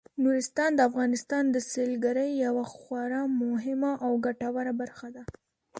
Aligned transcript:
نورستان 0.23 0.71
د 0.75 0.79
افغانستان 0.89 1.43
د 1.49 1.57
سیلګرۍ 1.71 2.29
یوه 2.45 2.65
خورا 2.73 3.23
مهمه 3.43 3.91
او 4.05 4.11
ګټوره 4.25 4.73
برخه 4.81 5.07
ده. 5.15 5.23